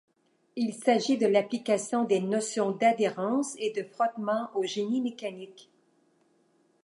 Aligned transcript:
Il 0.55 0.73
s'agit 0.73 1.19
de 1.19 1.27
l'application 1.27 2.05
des 2.05 2.19
notions 2.21 2.71
d'adhérence 2.71 3.53
et 3.59 3.69
de 3.69 3.83
frottement 3.83 4.49
au 4.55 4.63
génie 4.63 4.99
mécanique. 4.99 5.69